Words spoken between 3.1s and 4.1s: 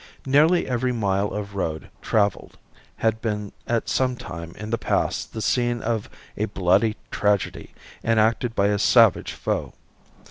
been at